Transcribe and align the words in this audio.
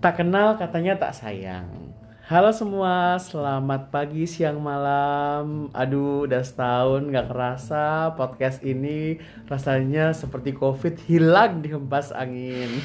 Tak 0.00 0.16
kenal 0.16 0.56
katanya 0.56 0.96
tak 0.96 1.12
sayang. 1.12 1.92
Halo 2.24 2.56
semua, 2.56 3.20
selamat 3.20 3.92
pagi, 3.92 4.24
siang, 4.24 4.56
malam. 4.56 5.68
Aduh, 5.76 6.24
udah 6.24 6.40
setahun 6.40 7.04
gak 7.12 7.28
kerasa 7.28 8.08
podcast 8.16 8.64
ini 8.64 9.20
rasanya 9.44 10.16
seperti 10.16 10.56
covid 10.56 10.96
hilang 11.04 11.60
dihempas 11.60 12.16
angin. 12.16 12.80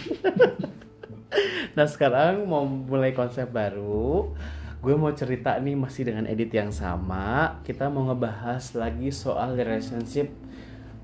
nah 1.80 1.88
sekarang 1.88 2.44
mau 2.52 2.68
mulai 2.68 3.16
konsep 3.16 3.48
baru. 3.48 4.36
Gue 4.84 5.00
mau 5.00 5.16
cerita 5.16 5.56
nih 5.56 5.80
masih 5.80 6.12
dengan 6.12 6.28
edit 6.28 6.52
yang 6.52 6.76
sama. 6.76 7.64
Kita 7.64 7.88
mau 7.88 8.12
ngebahas 8.12 8.76
lagi 8.76 9.08
soal 9.16 9.56
relationship 9.56 10.36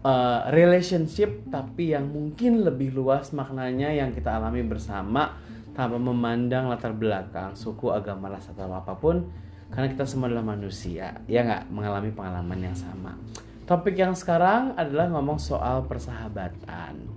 uh, 0.03 0.49
relationship 0.51 1.47
tapi 1.47 1.93
yang 1.95 2.09
mungkin 2.09 2.65
lebih 2.65 2.93
luas 2.93 3.31
maknanya 3.31 3.93
yang 3.93 4.11
kita 4.11 4.37
alami 4.37 4.65
bersama 4.65 5.40
tanpa 5.71 5.97
memandang 5.97 6.67
latar 6.67 6.91
belakang, 6.91 7.55
suku, 7.55 7.91
agama, 7.91 8.27
ras 8.27 8.51
atau 8.51 8.71
apa 8.71 8.95
pun 8.95 9.27
karena 9.71 9.87
kita 9.87 10.03
semua 10.03 10.27
adalah 10.27 10.43
manusia, 10.43 11.23
ya 11.31 11.47
nggak 11.47 11.71
mengalami 11.71 12.11
pengalaman 12.11 12.59
yang 12.59 12.75
sama. 12.75 13.15
Topik 13.63 13.95
yang 13.95 14.11
sekarang 14.11 14.75
adalah 14.75 15.07
ngomong 15.15 15.39
soal 15.39 15.87
persahabatan. 15.87 17.07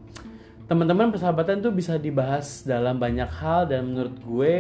Teman-teman 0.71 1.11
persahabatan 1.11 1.59
tuh 1.59 1.75
bisa 1.75 1.99
dibahas 1.99 2.63
dalam 2.63 2.97
banyak 2.97 3.27
hal 3.27 3.67
dan 3.67 3.91
menurut 3.91 4.17
gue 4.23 4.55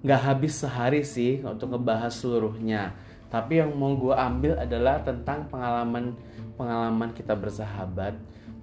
nggak 0.00 0.20
habis 0.24 0.56
sehari 0.56 1.04
sih 1.04 1.44
untuk 1.44 1.76
ngebahas 1.76 2.16
seluruhnya. 2.16 2.96
Tapi 3.28 3.60
yang 3.60 3.76
mau 3.76 3.92
gue 3.92 4.16
ambil 4.16 4.56
adalah 4.56 5.04
tentang 5.04 5.44
pengalaman 5.52 6.16
pengalaman 6.56 7.12
kita 7.12 7.36
bersahabat, 7.36 8.16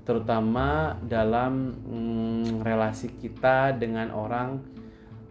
terutama 0.08 0.98
dalam 1.06 1.76
hmm, 1.86 2.66
relasi 2.66 3.14
kita 3.14 3.78
dengan 3.78 4.10
orang 4.10 4.71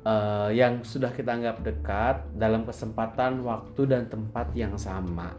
uh, 0.04 0.48
yang 0.52 0.80
sudah 0.84 1.12
kita 1.12 1.36
anggap 1.36 1.60
dekat 1.64 2.16
dalam 2.36 2.64
kesempatan 2.64 3.44
waktu 3.44 3.82
dan 3.88 4.08
tempat 4.08 4.52
yang 4.56 4.76
sama. 4.80 5.36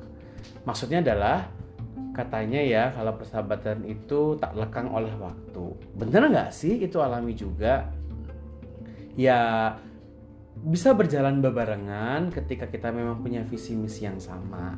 Maksudnya 0.65 1.01
adalah 1.01 1.49
katanya 2.11 2.59
ya 2.59 2.83
kalau 2.91 3.15
persahabatan 3.15 3.87
itu 3.87 4.35
tak 4.37 4.53
lekang 4.57 4.91
oleh 4.91 5.13
waktu. 5.17 5.65
Bener 5.95 6.27
nggak 6.29 6.51
sih 6.53 6.81
itu 6.81 6.99
alami 6.99 7.33
juga? 7.33 7.89
Ya 9.15 9.73
bisa 10.61 10.93
berjalan 10.93 11.41
bebarengan 11.41 12.29
ketika 12.29 12.69
kita 12.69 12.93
memang 12.93 13.23
punya 13.23 13.41
visi 13.41 13.73
misi 13.73 14.05
yang 14.05 14.21
sama. 14.21 14.77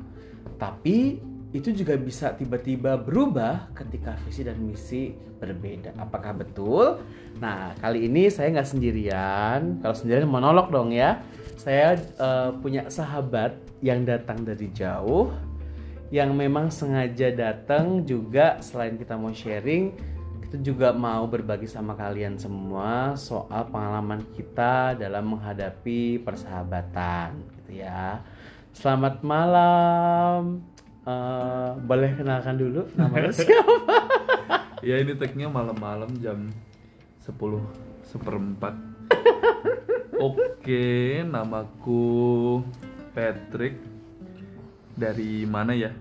Tapi 0.55 1.19
itu 1.53 1.69
juga 1.69 1.93
bisa 1.93 2.33
tiba-tiba 2.33 2.97
berubah 2.97 3.69
ketika 3.77 4.17
visi 4.25 4.41
dan 4.41 4.57
misi 4.57 5.13
berbeda. 5.37 5.93
Apakah 6.01 6.33
betul? 6.33 6.97
Nah, 7.37 7.77
kali 7.77 8.09
ini 8.09 8.25
saya 8.33 8.49
nggak 8.57 8.69
sendirian. 8.73 9.77
Kalau 9.85 9.93
sendirian 9.93 10.25
monolog 10.25 10.73
dong 10.73 10.89
ya. 10.89 11.21
Saya 11.53 11.95
uh, 12.17 12.57
punya 12.57 12.89
sahabat 12.89 13.55
yang 13.85 14.03
datang 14.03 14.41
dari 14.41 14.73
jauh, 14.73 15.31
yang 16.09 16.33
memang 16.33 16.73
sengaja 16.73 17.29
datang 17.31 18.03
juga 18.03 18.59
selain 18.59 18.97
kita 18.97 19.15
mau 19.15 19.31
sharing, 19.31 19.93
kita 20.43 20.57
juga 20.59 20.91
mau 20.91 21.23
berbagi 21.29 21.69
sama 21.69 21.95
kalian 21.95 22.35
semua 22.35 23.15
soal 23.15 23.69
pengalaman 23.71 24.25
kita 24.35 24.97
dalam 24.99 25.37
menghadapi 25.37 26.19
persahabatan, 26.25 27.39
gitu 27.61 27.85
ya. 27.85 28.19
Selamat 28.73 29.21
malam. 29.23 30.72
Uh, 31.03 31.75
boleh 31.83 32.15
kenalkan 32.15 32.55
dulu 32.55 32.87
nama 32.95 33.27
siapa? 33.35 33.75
ya 34.79 35.03
ini 35.03 35.19
tagnya 35.19 35.51
malam-malam 35.51 36.07
jam 36.23 36.47
10 37.27 37.35
seperempat. 38.07 38.75
Oke, 40.31 41.19
namaku 41.27 42.63
Patrick. 43.11 43.75
Dari 44.95 45.43
mana 45.43 45.75
ya? 45.75 45.91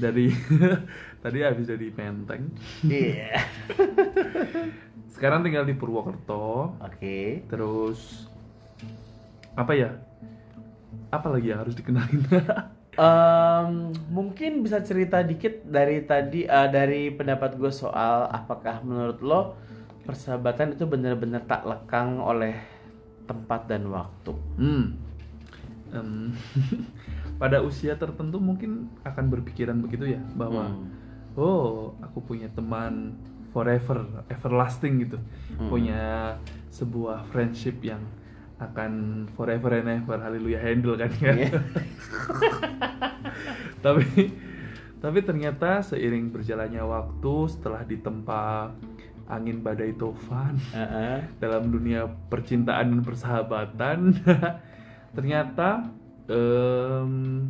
Dari 0.00 0.32
tadi 1.24 1.38
habis 1.44 1.68
dari 1.68 1.92
Menteng. 1.92 2.48
Iya. 2.88 3.36
Yeah. 3.36 3.40
Sekarang 5.12 5.44
tinggal 5.44 5.68
di 5.68 5.76
Purwokerto. 5.76 6.80
Oke. 6.80 6.96
Okay. 6.96 7.28
Terus 7.44 8.30
apa 9.52 9.76
ya? 9.76 9.90
Apa 11.12 11.28
lagi 11.28 11.52
yang 11.52 11.60
harus 11.60 11.76
dikenalin? 11.76 12.24
Um, 12.98 13.94
mungkin 14.10 14.66
bisa 14.66 14.82
cerita 14.82 15.22
dikit 15.22 15.62
dari 15.62 16.02
tadi 16.02 16.50
uh, 16.50 16.66
dari 16.66 17.14
pendapat 17.14 17.54
gue 17.54 17.70
soal 17.70 18.26
apakah 18.26 18.82
menurut 18.82 19.22
lo 19.22 19.54
persahabatan 20.02 20.74
itu 20.74 20.82
benar-benar 20.82 21.46
tak 21.46 21.62
lekang 21.62 22.18
oleh 22.18 22.58
tempat 23.30 23.70
dan 23.70 23.86
waktu. 23.86 24.34
Hmm. 24.58 24.98
Um, 25.94 26.34
pada 27.40 27.62
usia 27.62 27.94
tertentu 27.94 28.42
mungkin 28.42 28.90
akan 29.06 29.30
berpikiran 29.30 29.78
begitu 29.78 30.18
ya 30.18 30.20
bahwa 30.34 30.66
hmm. 30.66 31.38
oh 31.38 31.94
aku 32.02 32.18
punya 32.34 32.50
teman 32.50 33.14
forever, 33.54 34.26
everlasting 34.26 35.06
gitu, 35.06 35.22
hmm. 35.54 35.70
punya 35.70 36.34
sebuah 36.74 37.30
friendship 37.30 37.78
yang 37.78 38.02
akan 38.58 39.24
forever 39.38 39.70
and 39.78 40.02
ever 40.02 40.18
haleluya 40.18 40.58
handle 40.58 40.98
kan 40.98 41.10
ya 41.22 41.46
yeah. 41.46 41.62
tapi 43.84 44.34
tapi 44.98 45.18
ternyata 45.22 45.78
seiring 45.86 46.34
berjalannya 46.34 46.82
waktu 46.82 47.34
setelah 47.54 47.86
ditempa 47.86 48.74
angin 49.30 49.62
badai 49.62 49.94
tofan 49.94 50.58
uh 50.74 50.80
-uh. 50.82 51.18
dalam 51.42 51.70
dunia 51.70 52.10
percintaan 52.26 52.98
dan 52.98 53.02
persahabatan 53.06 53.98
ternyata 55.16 55.86
um, 56.26 57.46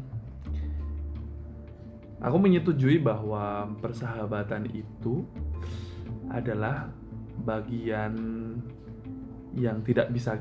aku 2.20 2.36
menyetujui 2.36 3.00
bahwa 3.00 3.70
persahabatan 3.80 4.68
itu 4.74 5.24
adalah 6.28 6.92
bagian 7.48 8.12
yang 9.56 9.80
tidak 9.86 10.12
bisa 10.12 10.36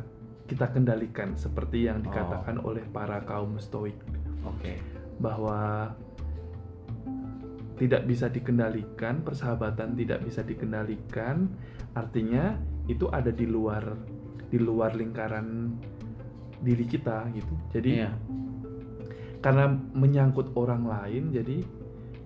kita 0.48 0.72
kendalikan 0.72 1.36
seperti 1.36 1.92
yang 1.92 2.00
dikatakan 2.00 2.64
oh. 2.64 2.72
oleh 2.72 2.88
para 2.88 3.20
kaum 3.28 3.60
stoik. 3.60 4.00
Oke. 4.48 4.64
Okay. 4.64 4.78
Bahwa 5.20 5.92
tidak 7.78 8.10
bisa 8.10 8.32
dikendalikan, 8.32 9.22
persahabatan 9.22 9.94
tidak 9.94 10.24
bisa 10.26 10.42
dikendalikan, 10.42 11.52
artinya 11.94 12.58
itu 12.90 13.06
ada 13.12 13.30
di 13.30 13.46
luar 13.46 13.94
di 14.48 14.58
luar 14.58 14.96
lingkaran 14.96 15.78
diri 16.64 16.86
kita 16.88 17.28
gitu. 17.36 17.54
Jadi 17.76 17.92
yeah. 18.02 18.16
karena 19.44 19.70
menyangkut 19.94 20.56
orang 20.58 20.88
lain, 20.88 21.30
jadi 21.30 21.62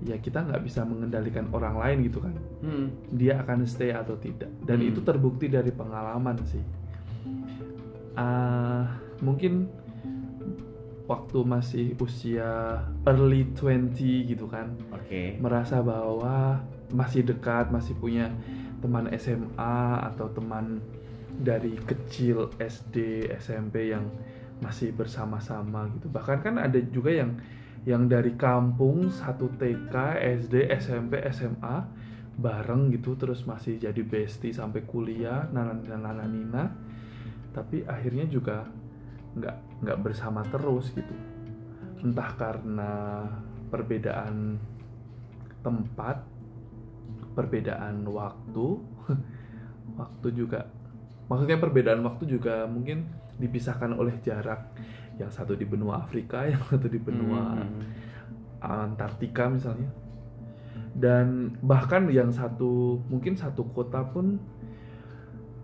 ya 0.01 0.15
kita 0.21 0.45
nggak 0.45 0.61
bisa 0.63 0.85
mengendalikan 0.87 1.49
orang 1.51 1.75
lain 1.75 1.97
gitu 2.07 2.23
kan. 2.23 2.33
Hmm. 2.63 2.87
Dia 3.11 3.41
akan 3.43 3.65
stay 3.67 3.91
atau 3.91 4.15
tidak. 4.15 4.53
Dan 4.63 4.85
hmm. 4.85 4.89
itu 4.93 4.99
terbukti 5.03 5.51
dari 5.51 5.73
pengalaman 5.73 6.37
sih 6.47 6.80
uh, 8.17 8.83
mungkin 9.21 9.69
waktu 11.05 11.39
masih 11.43 11.85
usia 11.99 12.79
early 13.03 13.51
20 13.53 14.31
gitu 14.31 14.47
kan. 14.47 14.71
Oke. 14.95 15.03
Okay. 15.07 15.27
merasa 15.43 15.83
bahwa 15.83 16.63
masih 16.91 17.23
dekat 17.27 17.67
masih 17.71 17.95
punya 17.99 18.31
teman 18.79 19.11
SMA 19.19 19.79
atau 20.11 20.31
teman 20.31 20.79
dari 21.35 21.75
kecil 21.83 22.51
SD 22.59 23.27
SMP 23.39 23.91
yang 23.91 24.07
masih 24.63 24.93
bersama-sama 24.95 25.89
gitu. 25.99 26.07
Bahkan 26.07 26.37
kan 26.45 26.55
ada 26.61 26.79
juga 26.79 27.11
yang 27.11 27.35
yang 27.81 28.05
dari 28.05 28.37
kampung 28.37 29.09
satu 29.09 29.49
TK 29.57 30.21
SD 30.21 30.69
SMP 30.77 31.17
SMA 31.33 31.81
bareng 32.37 32.93
gitu 32.93 33.17
terus 33.17 33.43
masih 33.43 33.81
jadi 33.81 34.01
bestie 34.05 34.53
sampai 34.53 34.85
kuliah 34.85 35.49
nana 35.49 35.75
nana 35.75 36.25
nina 36.29 36.63
tapi 37.51 37.83
akhirnya 37.83 38.25
juga 38.27 38.67
nggak 39.35 39.57
nggak 39.83 39.99
bersama 40.03 40.43
terus 40.47 40.91
gitu. 40.91 41.15
Entah 42.01 42.31
karena 42.35 42.91
perbedaan 43.71 44.57
tempat 45.61 46.25
perbedaan 47.31 48.03
waktu 48.07 48.67
waktu 49.99 50.27
juga 50.35 50.67
maksudnya 51.31 51.61
perbedaan 51.61 52.03
waktu 52.03 52.27
juga 52.27 52.67
mungkin 52.67 53.07
dipisahkan 53.39 53.95
oleh 53.95 54.19
jarak. 54.23 54.71
Yang 55.19 55.31
satu 55.37 55.53
di 55.53 55.67
benua 55.67 56.01
Afrika 56.01 56.43
yang 56.51 56.63
satu 56.67 56.87
di 56.87 56.99
benua 56.99 57.55
hmm. 57.59 57.81
Antartika 58.61 59.47
misalnya. 59.51 59.91
Dan 60.91 61.55
bahkan 61.63 62.11
yang 62.11 62.35
satu 62.35 62.99
mungkin 63.07 63.39
satu 63.39 63.63
kota 63.71 64.03
pun 64.11 64.43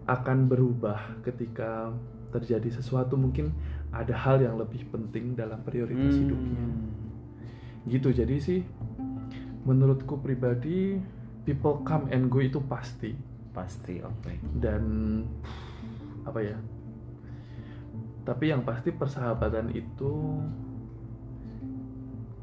akan 0.08 0.48
berubah 0.48 1.20
ketika 1.24 1.92
terjadi 2.32 2.80
sesuatu 2.80 3.16
mungkin 3.20 3.52
ada 3.92 4.16
hal 4.16 4.40
yang 4.40 4.56
lebih 4.60 4.88
penting 4.92 5.36
dalam 5.36 5.64
prioritas 5.64 6.16
hmm. 6.16 6.22
hidupnya 6.24 6.66
gitu 7.88 8.10
jadi 8.12 8.36
sih 8.40 8.62
menurutku 9.64 10.20
pribadi 10.20 11.00
people 11.48 11.84
come 11.88 12.12
and 12.12 12.28
go 12.28 12.44
itu 12.44 12.60
pasti 12.68 13.16
pasti 13.56 14.04
oke 14.04 14.28
okay. 14.28 14.38
dan 14.60 14.84
apa 16.28 16.40
ya 16.44 16.58
tapi 18.28 18.52
yang 18.52 18.68
pasti 18.68 18.92
persahabatan 18.92 19.72
itu 19.72 20.44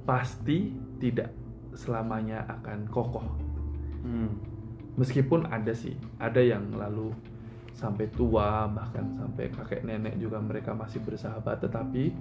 pasti 0.08 0.72
tidak 0.96 1.28
selamanya 1.76 2.48
akan 2.48 2.88
kokoh 2.88 3.44
Hmm. 4.04 4.36
meskipun 5.00 5.48
ada 5.48 5.72
sih 5.72 5.96
ada 6.20 6.36
yang 6.36 6.76
lalu 6.76 7.16
sampai 7.74 8.06
tua 8.14 8.70
bahkan 8.70 9.18
sampai 9.18 9.50
kakek 9.50 9.82
nenek 9.82 10.14
juga 10.16 10.38
mereka 10.38 10.72
masih 10.72 11.02
bersahabat 11.02 11.58
tetapi 11.58 12.14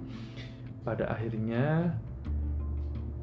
pada 0.82 1.08
akhirnya 1.08 1.94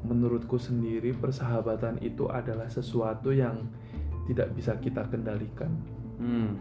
menurutku 0.02 0.58
sendiri 0.58 1.14
persahabatan 1.14 2.00
itu 2.02 2.26
adalah 2.26 2.66
sesuatu 2.66 3.30
yang 3.30 3.54
tidak 4.26 4.50
bisa 4.56 4.74
kita 4.80 5.06
kendalikan 5.06 5.70
Hmm. 6.22 6.54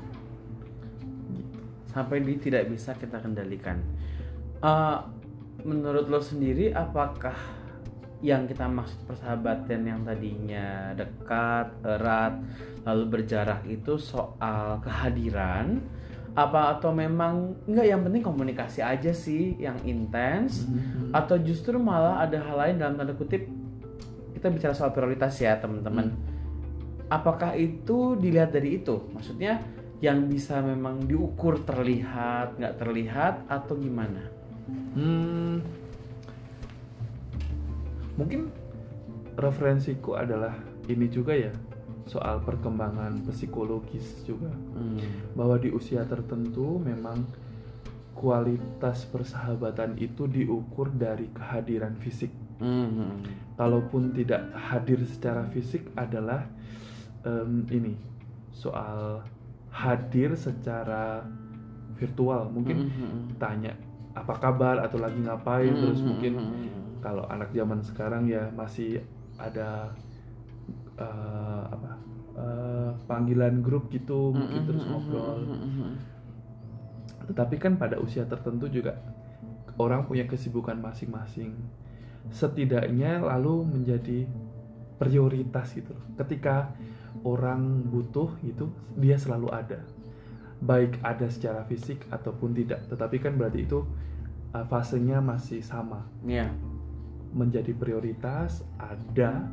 Sampai 1.86 2.26
di 2.26 2.34
tidak 2.42 2.66
bisa 2.72 2.98
kita 2.98 3.22
kendalikan. 3.22 3.78
Eh, 4.64 5.00
menurut 5.62 6.10
lo 6.10 6.18
sendiri, 6.18 6.74
apakah 6.74 7.38
yang 8.22 8.46
kita 8.46 8.70
maksud 8.70 9.02
persahabatan 9.10 9.82
yang 9.82 10.00
tadinya 10.06 10.94
dekat, 10.94 11.74
erat, 11.82 12.38
lalu 12.86 13.04
berjarak 13.18 13.66
itu 13.66 13.98
soal 13.98 14.78
kehadiran? 14.86 15.82
Apa 16.32 16.78
atau 16.78 16.96
memang 16.96 17.60
enggak 17.68 17.88
yang 17.92 18.02
penting 18.08 18.24
komunikasi 18.24 18.80
aja 18.80 19.12
sih 19.12 19.58
yang 19.58 19.76
intens? 19.84 20.70
Atau 21.12 21.42
justru 21.42 21.76
malah 21.76 22.24
ada 22.24 22.40
hal 22.40 22.56
lain 22.56 22.76
dalam 22.80 22.96
tanda 22.96 23.18
kutip 23.18 23.44
kita 24.38 24.48
bicara 24.48 24.74
soal 24.74 24.94
prioritas 24.96 25.36
ya 25.42 25.60
teman-teman. 25.60 26.14
Apakah 27.12 27.58
itu 27.60 28.16
dilihat 28.16 28.56
dari 28.56 28.80
itu? 28.80 29.12
Maksudnya 29.12 29.60
yang 30.02 30.26
bisa 30.26 30.64
memang 30.64 31.06
diukur 31.06 31.62
terlihat 31.62 32.58
nggak 32.58 32.76
terlihat 32.80 33.46
atau 33.52 33.78
gimana? 33.78 34.24
Hmm, 34.96 35.62
mungkin 38.22 38.54
referensiku 39.34 40.14
adalah 40.14 40.54
ini 40.86 41.10
juga 41.10 41.34
ya 41.34 41.50
soal 42.06 42.42
perkembangan 42.42 43.26
psikologis 43.26 44.22
juga 44.22 44.50
Hmm. 44.74 45.02
bahwa 45.34 45.58
di 45.58 45.70
usia 45.70 46.06
tertentu 46.06 46.78
memang 46.78 47.26
kualitas 48.12 49.08
persahabatan 49.08 49.98
itu 49.98 50.28
diukur 50.28 50.92
dari 50.92 51.32
kehadiran 51.32 51.96
fisik. 51.98 52.30
Hmm. 52.60 53.26
Kalaupun 53.56 54.14
tidak 54.14 54.54
hadir 54.54 55.02
secara 55.02 55.48
fisik 55.50 55.90
adalah 55.96 56.46
em, 57.24 57.66
ini 57.72 57.94
soal 58.52 59.26
hadir 59.72 60.36
secara 60.36 61.26
virtual. 61.96 62.50
Mungkin 62.50 62.78
Hmm. 62.78 63.22
tanya 63.38 63.74
apa 64.12 64.36
kabar 64.38 64.84
atau 64.84 65.00
lagi 65.00 65.18
ngapain 65.18 65.72
terus 65.72 66.02
Hmm. 66.02 66.08
mungkin 66.12 66.34
Hmm. 66.38 66.81
Kalau 67.02 67.26
anak 67.28 67.50
zaman 67.52 67.82
sekarang 67.82 68.30
ya 68.30 68.48
masih 68.54 69.02
ada 69.36 69.90
eh, 70.98 71.64
apa 71.68 71.92
eh, 72.38 72.92
panggilan 73.06 73.60
grup 73.60 73.90
gitu 73.90 74.32
mungkin 74.32 74.62
terus 74.66 74.84
ngobrol 74.86 75.42
Hmm. 75.52 75.98
tetapi 77.28 77.56
kan 77.58 77.74
pada 77.76 77.98
usia 77.98 78.24
tertentu 78.26 78.68
juga 78.68 78.98
orang 79.80 80.06
punya 80.06 80.28
kesibukan 80.28 80.78
masing-masing 80.78 81.58
setidaknya 82.30 83.18
lalu 83.18 83.66
menjadi 83.66 84.30
prioritas 85.02 85.74
gitu 85.74 85.98
loh. 85.98 86.06
ketika 86.22 86.70
orang 87.26 87.82
butuh 87.90 88.30
gitu 88.46 88.70
dia 88.94 89.18
selalu 89.18 89.50
ada 89.50 89.82
baik 90.62 91.02
ada 91.02 91.26
secara 91.26 91.66
fisik 91.66 92.06
ataupun 92.14 92.54
tidak 92.54 92.86
tetapi 92.86 93.18
kan 93.18 93.34
berarti 93.34 93.66
itu 93.66 93.82
uh, 94.54 94.66
fasenya 94.70 95.18
masih 95.18 95.66
sama 95.66 96.06
Ya. 96.22 96.46
Menjadi 97.32 97.72
prioritas 97.72 98.64
ada 98.78 99.48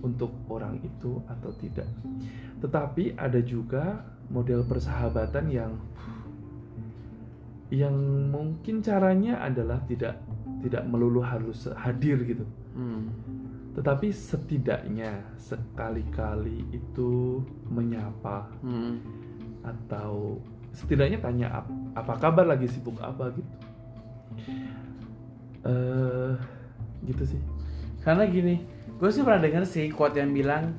untuk 0.00 0.32
orang 0.48 0.78
itu 0.80 1.20
atau 1.26 1.50
tidak. 1.58 1.88
Tetapi 2.62 3.18
ada 3.18 3.40
juga 3.42 4.04
model 4.28 4.64
persahabatan 4.64 5.46
yang 5.50 5.72
yang 7.68 7.92
mungkin 8.32 8.80
caranya 8.80 9.44
adalah 9.44 9.84
tidak 9.84 10.16
tidak 10.64 10.88
melulu 10.88 11.20
harus 11.20 11.68
hadir 11.76 12.24
gitu. 12.24 12.44
Hmm. 12.72 13.12
Tetapi 13.76 14.08
setidaknya 14.10 15.22
sekali-kali 15.38 16.64
itu 16.72 17.44
menyapa 17.68 18.48
Hmm. 18.64 18.98
atau 19.62 20.40
setidaknya 20.72 21.20
tanya 21.20 21.62
"Ap- 21.62 21.76
apa 21.94 22.14
kabar 22.16 22.46
lagi 22.48 22.66
sibuk 22.66 22.96
apa 23.04 23.30
gitu. 23.36 23.52
Eh 25.68 26.34
gitu 27.04 27.36
sih. 27.36 27.40
Karena 28.02 28.24
gini, 28.24 28.62
gue 28.96 29.10
sih 29.10 29.20
pernah 29.20 29.42
denger 29.42 29.64
sih 29.68 29.90
quote 29.92 30.16
yang 30.16 30.32
bilang 30.32 30.78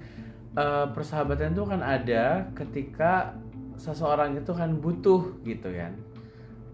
eh, 0.56 0.88
persahabatan 0.90 1.54
itu 1.54 1.64
kan 1.64 1.80
ada 1.80 2.50
ketika 2.58 3.38
seseorang 3.78 4.36
itu 4.36 4.52
kan 4.52 4.76
butuh 4.76 5.40
gitu 5.46 5.70
kan. 5.72 5.96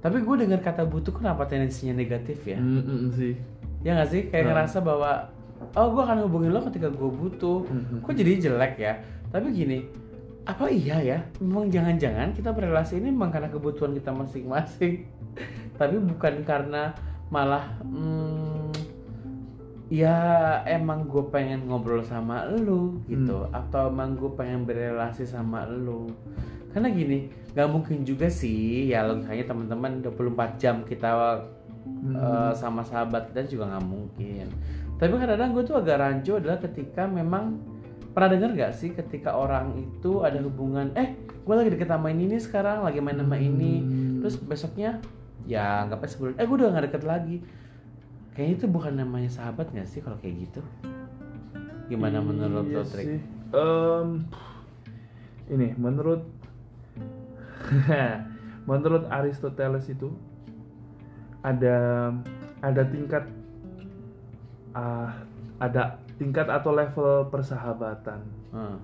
Tapi 0.01 0.21
gue 0.21 0.35
dengar 0.45 0.61
kata 0.61 0.85
butuh 0.85 1.13
kenapa 1.13 1.45
tendensinya 1.45 1.97
negatif 1.97 2.45
ya? 2.45 2.57
Mm-mm 2.57 3.09
sih. 3.13 3.33
Ya 3.81 3.97
nggak 3.97 4.09
sih? 4.09 4.21
Kayak 4.29 4.43
Hmm. 4.45 4.49
ngerasa 4.53 4.77
bahwa 4.81 5.11
oh 5.73 5.87
gue 5.93 6.01
akan 6.01 6.17
hubungin 6.25 6.53
lo 6.53 6.61
ketika 6.61 6.89
gue 6.89 7.09
butuh. 7.09 7.65
Mm-mm. 7.65 8.01
Kok 8.05 8.13
jadi 8.13 8.31
jelek 8.37 8.73
ya? 8.77 8.93
Tapi 9.29 9.49
gini, 9.49 9.85
apa 10.45 10.69
iya 10.69 11.01
ya? 11.01 11.19
Memang 11.41 11.69
jangan-jangan 11.69 12.33
kita 12.33 12.53
berrelasi 12.53 13.01
ini 13.01 13.09
memang 13.09 13.33
karena 13.33 13.49
kebutuhan 13.49 13.97
kita 13.97 14.13
masing-masing. 14.13 15.05
Tapi 15.81 15.95
bukan 15.99 16.45
karena 16.45 16.93
malah 17.33 17.65
hmm, 17.81 18.64
ya 19.89 20.17
emang 20.65 21.05
gue 21.05 21.29
pengen 21.29 21.69
ngobrol 21.69 22.01
sama 22.01 22.45
lu 22.49 23.01
gitu. 23.05 23.45
Atau 23.53 23.93
emang 23.93 24.17
gue 24.17 24.31
pengen 24.33 24.65
berrelasi 24.65 25.25
sama 25.29 25.65
lu. 25.69 26.09
Karena 26.73 26.91
gini 26.91 27.29
nggak 27.53 27.69
mungkin 27.69 28.01
juga 28.03 28.27
sih. 28.27 28.89
Ya 28.89 29.05
logikanya 29.05 29.45
teman-teman 29.45 30.01
24 30.01 30.61
jam 30.61 30.75
kita 30.83 31.41
eh, 32.09 32.51
sama 32.57 32.81
sahabat 32.81 33.31
kita 33.31 33.45
juga 33.45 33.75
nggak 33.75 33.85
mungkin. 33.85 34.45
Tapi 34.95 35.11
kadang-kadang 35.11 35.51
gue 35.53 35.63
tuh 35.67 35.75
agak 35.77 35.97
rancu 35.99 36.31
adalah 36.39 36.57
ketika 36.59 37.03
memang 37.05 37.59
pernah 38.15 38.31
dengar 38.31 38.55
nggak 38.55 38.71
sih 38.71 38.95
ketika 38.95 39.35
orang 39.35 39.75
itu 39.75 40.23
ada 40.23 40.39
hubungan 40.39 40.87
eh 40.95 41.19
gue 41.19 41.51
lagi 41.51 41.67
deket 41.67 41.91
sama 41.91 42.15
ini 42.15 42.31
nih 42.31 42.39
sekarang 42.39 42.87
lagi 42.87 43.03
main 43.03 43.19
sama 43.19 43.37
ini. 43.37 43.73
Hmm. 43.83 44.17
terus 44.23 44.39
besoknya 44.41 44.97
ya 45.45 45.85
anggapnya 45.85 46.09
sebulan. 46.09 46.33
Eh 46.41 46.45
gue 46.49 46.57
udah 46.57 46.67
gak 46.73 46.85
deket 46.89 47.03
lagi 47.05 47.37
kayaknya 48.35 48.55
itu 48.59 48.67
bukan 48.67 48.93
namanya 48.99 49.31
sahabat 49.31 49.71
nggak 49.71 49.87
sih 49.87 50.03
kalau 50.03 50.19
kayak 50.19 50.45
gitu 50.51 50.61
gimana 51.87 52.19
menurut 52.19 52.65
Iya 52.65 52.77
lo 52.77 52.83
Trik? 52.83 53.05
sih. 53.05 53.19
Em, 53.55 54.09
ini 55.53 55.67
menurut 55.77 56.25
menurut 58.69 59.05
Aristoteles 59.09 59.85
itu 59.89 60.09
ada 61.45 62.09
ada 62.65 62.83
tingkat 62.89 63.29
ah, 64.73 65.13
ada 65.61 66.01
tingkat 66.17 66.49
atau 66.49 66.73
level 66.73 67.29
persahabatan. 67.29 68.25
Hmm. 68.49 68.81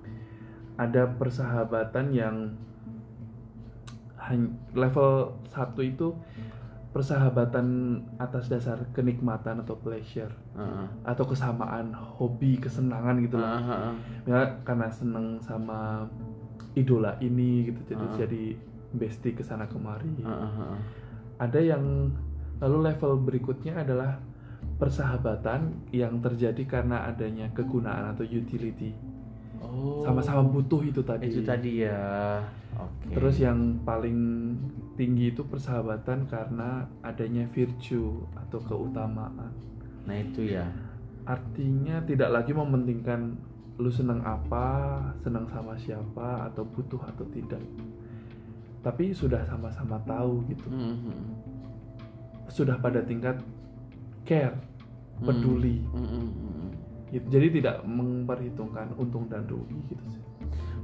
Ada 0.78 1.10
persahabatan 1.18 2.06
yang 2.14 2.36
level 4.72 5.36
satu 5.50 5.82
itu 5.82 6.14
persahabatan 6.92 7.66
atas 8.20 8.46
dasar 8.46 8.76
kenikmatan 8.92 9.64
atau 9.64 9.74
pleasure 9.74 10.32
Heeh. 10.52 10.86
atau 11.02 11.24
kesamaan 11.24 11.90
hobi 11.92 12.60
kesenangan 12.60 13.16
gitu 13.24 13.40
loh 13.40 13.48
heeh. 13.48 13.92
ya 14.28 14.40
karena 14.62 14.92
seneng 14.92 15.40
sama 15.40 16.04
idola 16.72 17.16
ini 17.18 17.72
gitu 17.72 17.96
jadi 17.96 18.04
Ah. 18.04 18.16
jadi 18.20 18.44
bestie 18.92 19.32
ke 19.32 19.40
sana 19.40 19.64
kemari 19.64 20.20
heeh. 20.20 20.76
ada 21.40 21.60
yang 21.60 22.12
lalu 22.60 22.92
level 22.92 23.24
berikutnya 23.24 23.80
adalah 23.80 24.20
persahabatan 24.76 25.88
yang 25.90 26.20
terjadi 26.20 26.62
karena 26.68 27.06
adanya 27.06 27.48
kegunaan 27.50 28.12
atau 28.12 28.22
utility 28.22 28.92
Oh. 29.62 30.02
sama-sama 30.02 30.42
butuh 30.42 30.82
itu 30.82 31.00
tadi 31.06 31.30
Itu 31.30 31.40
tadi 31.46 31.86
ya. 31.86 32.42
Oke. 32.72 33.14
terus 33.14 33.38
yang 33.38 33.78
paling 33.86 34.16
tinggi 34.98 35.30
itu 35.30 35.44
persahabatan 35.46 36.26
karena 36.26 36.82
adanya 37.04 37.46
virtue 37.52 38.26
atau 38.34 38.58
keutamaan 38.64 39.54
Nah 40.02 40.16
itu 40.18 40.50
ya. 40.50 40.66
artinya 41.22 42.02
tidak 42.02 42.34
lagi 42.34 42.50
mementingkan 42.50 43.38
lu 43.78 43.88
seneng 43.88 44.20
apa, 44.22 45.00
seneng 45.24 45.48
sama 45.48 45.72
siapa, 45.78 46.50
atau 46.50 46.62
butuh 46.66 47.00
atau 47.08 47.24
tidak. 47.32 47.58
Tapi 48.82 49.14
sudah 49.14 49.40
sama-sama 49.46 49.96
tahu 50.02 50.42
gitu, 50.50 50.66
Hmm, 50.68 50.98
hmm. 51.06 51.24
sudah 52.50 52.76
pada 52.82 53.00
tingkat 53.02 53.38
care, 54.26 54.54
peduli. 55.22 55.80
Hmm, 55.94 56.04
hmm, 56.04 56.28
hmm. 56.30 56.61
Gitu. 57.12 57.28
Jadi 57.28 57.60
tidak 57.60 57.84
memperhitungkan 57.84 58.96
untung 58.96 59.28
dan 59.28 59.44
rugi 59.44 59.76
gitu 59.92 60.04
sih. 60.08 60.22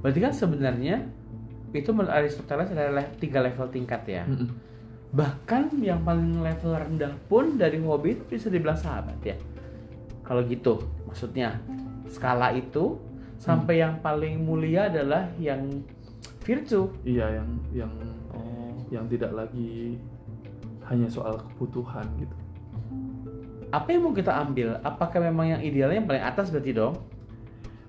Berarti 0.05 0.21
kan 0.21 0.33
sebenarnya 0.37 1.09
itu 1.73 1.89
menurut 1.91 2.13
Aristoteles 2.13 2.69
ada 2.73 2.93
le- 2.93 3.17
tiga 3.17 3.41
level 3.41 3.69
tingkat 3.69 4.05
ya. 4.05 4.25
Mm-mm. 4.29 4.49
bahkan 5.09 5.73
yang 5.81 6.05
paling 6.05 6.45
level 6.45 6.77
rendah 6.77 7.17
pun 7.33 7.57
dari 7.57 7.81
hobi 7.81 8.13
itu 8.13 8.29
bisa 8.29 8.53
dibilang 8.53 8.77
sahabat 8.77 9.17
ya 9.25 9.41
kalau 10.21 10.45
gitu 10.45 10.85
maksudnya 11.09 11.57
skala 12.13 12.53
itu 12.53 13.01
sampai 13.41 13.81
yang 13.81 14.05
paling 14.05 14.45
mulia 14.45 14.93
adalah 14.93 15.33
yang 15.41 15.81
virtu 16.45 16.93
iya 17.09 17.41
yang 17.41 17.49
yang 17.73 17.93
oh 18.37 18.77
yang 18.93 19.09
tidak 19.09 19.33
lagi 19.33 19.97
hanya 20.93 21.09
soal 21.09 21.41
kebutuhan 21.41 22.05
gitu 22.21 22.37
apa 23.69 23.89
yang 23.89 24.03
mau 24.03 24.13
kita 24.13 24.33
ambil 24.33 24.81
apakah 24.81 25.21
memang 25.21 25.47
yang 25.51 25.61
idealnya 25.61 25.99
yang 25.99 26.09
paling 26.09 26.25
atas 26.25 26.49
berarti 26.49 26.73
dong 26.73 26.97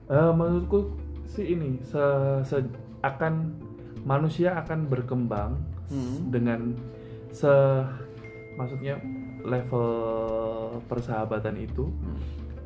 Eh, 0.10 0.34
menurutku 0.34 0.98
sih 1.30 1.54
ini 1.54 1.78
se, 1.86 2.02
se- 2.42 2.66
akan 3.00 3.54
manusia 4.02 4.58
akan 4.58 4.90
berkembang 4.90 5.54
Hmm. 5.86 6.34
dengan 6.34 6.74
se 7.30 7.50
maksudnya 8.56 8.98
level 9.42 9.90
persahabatan 10.84 11.62
itu 11.62 11.86
Hmm. 11.86 12.18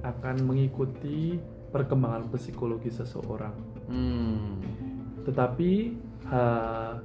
akan 0.08 0.36
mengikuti 0.42 1.36
perkembangan 1.70 2.32
psikologi 2.32 2.88
seseorang. 2.88 3.52
Hmm. 3.88 4.64
Tetapi 5.24 5.72
ha- 6.28 6.96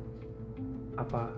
apa 0.95 1.35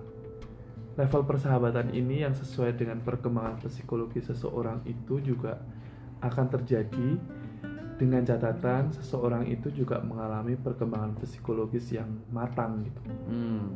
level 1.01 1.25
persahabatan 1.25 1.97
ini 1.97 2.21
yang 2.29 2.37
sesuai 2.37 2.77
dengan 2.77 3.01
perkembangan 3.01 3.65
psikologi 3.65 4.21
seseorang 4.21 4.85
itu 4.85 5.17
juga 5.25 5.57
akan 6.21 6.47
terjadi 6.53 7.17
dengan 7.97 8.25
catatan 8.25 8.93
seseorang 8.97 9.49
itu 9.49 9.69
juga 9.73 10.01
mengalami 10.01 10.57
perkembangan 10.57 11.17
psikologis 11.21 11.93
yang 11.93 12.09
matang 12.33 12.85
gitu. 12.85 13.01
Hmm. 13.29 13.73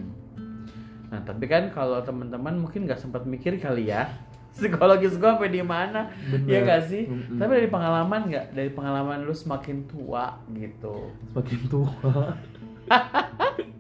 Nah, 1.12 1.21
tapi 1.25 1.45
kan 1.49 1.69
kalau 1.73 2.00
teman-teman 2.00 2.57
mungkin 2.57 2.88
nggak 2.88 3.00
sempat 3.00 3.28
mikir 3.28 3.61
kali 3.61 3.93
ya 3.93 4.09
psikologis 4.57 5.16
gua 5.21 5.37
sampai 5.37 5.52
di 5.52 5.64
mana, 5.64 6.09
Bener. 6.31 6.47
ya 6.47 6.59
nggak 6.62 6.83
sih? 6.88 7.04
Mm-mm. 7.11 7.37
Tapi 7.37 7.50
dari 7.59 7.69
pengalaman 7.69 8.21
nggak? 8.31 8.47
Dari 8.54 8.71
pengalaman 8.71 9.26
lu 9.26 9.35
semakin 9.35 9.85
tua 9.90 10.40
gitu. 10.52 11.11
Semakin 11.33 11.61
tua. 11.69 11.93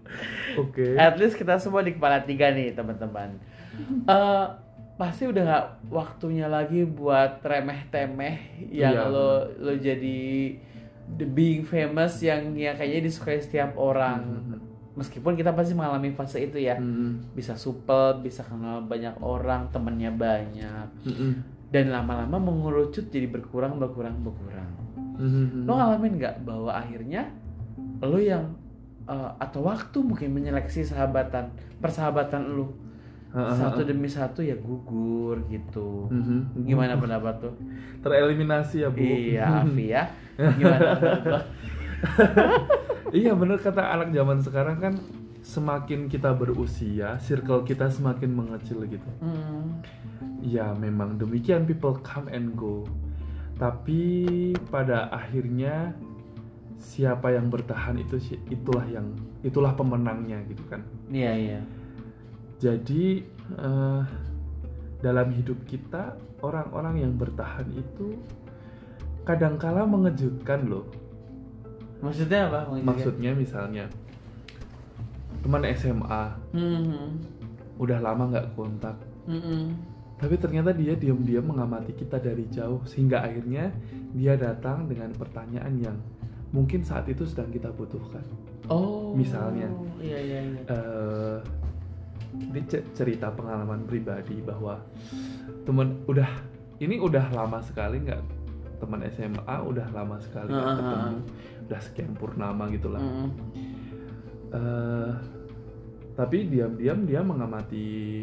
Oke. 0.60 0.94
At 0.94 1.18
least 1.18 1.34
kita 1.34 1.58
semua 1.58 1.82
di 1.82 1.94
kepala 1.94 2.22
tiga 2.22 2.50
nih 2.54 2.74
teman-teman. 2.74 3.36
Eh, 4.06 4.46
pasti 4.94 5.26
udah 5.26 5.42
nggak 5.42 5.66
waktunya 5.90 6.46
lagi 6.46 6.86
buat 6.86 7.42
remeh-temeh 7.42 8.70
yang 8.70 8.94
Iya, 8.94 9.10
lo 9.10 9.42
lo 9.58 9.74
jadi 9.74 10.54
the 11.18 11.26
being 11.26 11.66
famous 11.66 12.22
yang 12.22 12.54
yang 12.54 12.78
kayaknya 12.78 13.10
disukai 13.10 13.42
setiap 13.42 13.74
orang. 13.74 14.22
Mhm. 14.22 14.58
Meskipun 14.94 15.34
kita 15.34 15.50
pasti 15.50 15.74
mengalami 15.74 16.14
fase 16.14 16.46
itu 16.46 16.62
ya. 16.62 16.78
Mm-mm. 16.78 17.34
bisa 17.34 17.58
supel, 17.58 18.22
bisa 18.22 18.46
kenal 18.46 18.86
banyak 18.86 19.18
orang, 19.18 19.66
temennya 19.74 20.14
banyak, 20.14 20.86
Mm-mm. 21.02 21.42
dan 21.74 21.90
lama-lama 21.90 22.38
mengerucut 22.38 23.10
jadi 23.10 23.26
berkurang, 23.26 23.74
berkurang, 23.82 24.14
berkurang. 24.22 24.70
Mhm. 25.18 25.66
Lo 25.66 25.74
ngalamin 25.74 26.14
nggak 26.22 26.46
bahwa 26.46 26.70
akhirnya 26.78 27.26
lo 27.98 28.22
yang 28.22 28.54
eh, 29.08 29.30
atau 29.40 29.66
waktu 29.68 29.98
mungkin 30.00 30.32
menyeleksi 30.32 30.84
sahabatan, 30.84 31.52
persahabatan 31.78 32.42
ha. 33.34 33.50
satu 33.52 33.82
demi 33.82 34.06
satu 34.06 34.40
ya 34.40 34.54
gugur 34.54 35.42
gitu. 35.50 36.06
Mhm. 36.08 36.64
Gimana 36.64 36.94
pendapat 36.94 37.42
lo? 37.42 37.52
Tereliminasi 38.00 38.86
ya 38.86 38.88
bu. 38.88 39.02
Iya, 39.02 39.44
Afi 39.66 39.84
ya. 39.90 40.02
Gimana 40.38 40.88
iya 43.16 43.32
bener 43.32 43.56
kata 43.62 43.80
anak 43.80 44.12
zaman 44.12 44.38
sekarang 44.44 44.76
kan 44.76 44.94
semakin 45.44 46.08
kita 46.08 46.32
berusia, 46.36 47.16
circle 47.20 47.64
kita 47.64 47.88
semakin 47.88 48.32
mengecil 48.32 48.84
gitu. 48.88 49.10
Hmm. 49.20 49.80
Ya 50.44 50.72
memang 50.76 51.16
demikian 51.16 51.64
people 51.64 51.96
come 52.00 52.28
and 52.32 52.52
go. 52.56 52.84
Tapi 53.56 54.52
pada 54.68 55.08
akhirnya 55.14 55.94
siapa 56.78 57.32
yang 57.32 57.48
bertahan 57.48 57.96
itu 57.98 58.18
itulah 58.50 58.84
yang 58.86 59.14
itulah 59.42 59.72
pemenangnya 59.72 60.42
gitu 60.50 60.62
kan. 60.68 60.82
Iya 61.10 61.32
iya. 61.34 61.60
Jadi 62.58 63.24
eh, 63.60 64.02
dalam 65.00 65.28
hidup 65.36 65.58
kita 65.68 66.16
orang-orang 66.40 67.04
yang 67.04 67.12
bertahan 67.16 67.68
itu 67.72 68.16
kadangkala 69.24 69.88
mengejutkan 69.88 70.68
loh. 70.68 70.84
Maksudnya 72.04 72.52
apa? 72.52 72.60
Maksudnya 72.84 73.32
misalnya 73.32 73.88
teman 75.40 75.64
SMA 75.76 76.24
Hmm. 76.56 77.20
udah 77.76 78.00
lama 78.00 78.32
nggak 78.32 78.56
kontak, 78.56 78.96
Hmm. 79.28 79.76
tapi 80.16 80.40
ternyata 80.40 80.72
dia 80.72 80.96
diam-diam 80.96 81.44
mengamati 81.44 81.92
kita 81.92 82.16
dari 82.16 82.48
jauh 82.48 82.80
sehingga 82.88 83.20
akhirnya 83.20 83.68
dia 84.16 84.40
datang 84.40 84.88
dengan 84.88 85.12
pertanyaan 85.12 85.74
yang 85.76 85.96
mungkin 86.54 86.80
saat 86.80 87.10
itu 87.10 87.26
sedang 87.26 87.50
kita 87.50 87.68
butuhkan. 87.68 88.22
Oh. 88.66 89.10
Misalnya. 89.12 89.66
Iya 89.98 90.18
iya 90.20 90.38
iya. 90.40 90.60
eh 90.64 91.38
ini 92.34 92.60
ce- 92.66 92.86
cerita 92.92 93.30
pengalaman 93.30 93.82
pribadi 93.84 94.38
bahwa 94.38 94.78
temen 95.62 96.02
udah 96.06 96.26
ini 96.78 96.98
udah 96.98 97.30
lama 97.30 97.58
sekali 97.58 98.02
nggak 98.02 98.22
teman 98.78 99.06
SMA 99.08 99.56
udah 99.62 99.86
lama 99.90 100.18
sekali 100.18 100.50
nggak 100.50 100.60
Ah, 100.60 100.70
ah, 100.70 100.78
ketemu 100.78 101.06
ah. 101.06 101.22
udah 101.64 101.80
sekian 101.80 102.12
purnama 102.14 102.66
gitulah 102.70 102.98
Hmm. 102.98 103.30
Eh, 104.50 105.10
tapi 106.14 106.46
diam-diam 106.46 107.02
dia 107.02 107.22
mengamati 107.22 108.22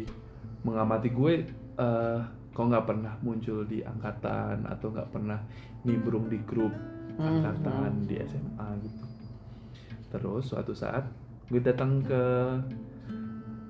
mengamati 0.60 1.08
gue 1.08 1.32
eh 1.74 2.20
kok 2.52 2.64
nggak 2.68 2.84
pernah 2.84 3.16
muncul 3.20 3.64
di 3.64 3.80
angkatan 3.80 4.64
atau 4.64 4.92
nggak 4.92 5.08
pernah 5.08 5.40
nimbrung 5.84 6.28
di 6.28 6.36
grup 6.44 6.72
Hmm, 7.16 7.44
angkatan 7.44 8.08
di 8.08 8.16
SMA 8.24 8.68
gitu. 8.80 9.04
Terus 10.12 10.44
suatu 10.48 10.72
saat 10.72 11.04
gue 11.48 11.60
datang 11.60 12.00
ke 12.04 12.24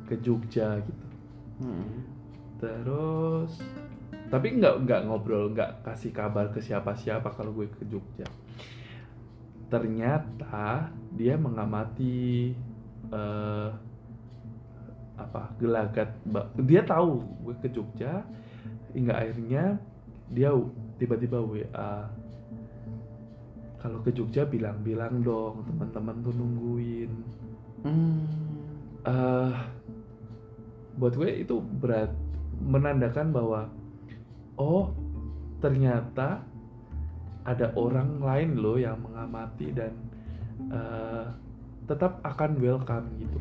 ke 0.06 0.14
Jogja 0.22 0.78
gitu. 0.82 1.06
Hmm. 1.62 2.10
terus 2.62 3.58
tapi 4.30 4.54
nggak 4.54 4.86
nggak 4.86 5.00
ngobrol 5.06 5.50
nggak 5.50 5.82
kasih 5.82 6.14
kabar 6.14 6.54
ke 6.54 6.62
siapa-siapa 6.62 7.26
kalau 7.34 7.50
gue 7.54 7.66
ke 7.66 7.82
Jogja. 7.90 8.26
Ternyata 9.66 10.94
dia 11.10 11.34
mengamati 11.34 12.54
eh, 13.10 13.70
apa 15.18 15.42
gelagat 15.60 16.10
dia 16.62 16.82
tahu 16.82 17.22
gue 17.44 17.54
ke 17.60 17.68
Jogja 17.70 18.24
hingga 18.96 19.20
akhirnya 19.20 19.76
dia 20.32 20.50
tiba-tiba 20.96 21.38
WA 21.42 22.08
kalau 23.82 23.98
ke 23.98 24.14
Jogja 24.14 24.46
bilang-bilang 24.46 25.26
dong 25.26 25.66
teman-teman 25.66 26.16
tuh 26.22 26.32
nungguin 26.32 27.12
Hmm. 27.82 28.22
eh 29.02 29.54
buat 30.94 31.18
gue 31.18 31.42
itu 31.42 31.58
berat 31.82 32.14
menandakan 32.62 33.34
bahwa 33.34 33.60
oh 34.54 34.94
ternyata 35.58 36.46
ada 37.42 37.74
orang 37.74 38.22
lain 38.22 38.62
loh 38.62 38.78
yang 38.78 39.02
mengamati 39.02 39.74
dan 39.74 39.90
eh, 40.70 41.26
tetap 41.90 42.22
akan 42.22 42.62
welcome 42.62 43.10
gitu 43.18 43.40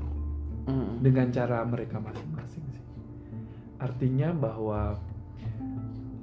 Hmm. 0.62 1.02
dengan 1.02 1.30
cara 1.30 1.62
mereka 1.66 1.98
masing-masing 1.98 2.66
sih 2.70 2.86
artinya 3.78 4.34
bahwa 4.34 4.98